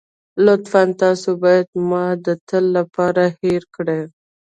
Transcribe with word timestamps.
لطفاً 0.45 0.83
تاسو 1.01 1.29
بايد 1.43 1.67
ما 1.89 2.05
د 2.25 2.27
تل 2.47 2.63
لپاره 2.77 3.23
هېره 3.39 3.67
کړئ. 3.75 4.01